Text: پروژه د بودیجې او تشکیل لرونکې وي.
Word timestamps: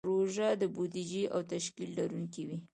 پروژه 0.07 0.49
د 0.61 0.63
بودیجې 0.75 1.23
او 1.33 1.39
تشکیل 1.51 1.89
لرونکې 1.99 2.41
وي. 2.47 2.57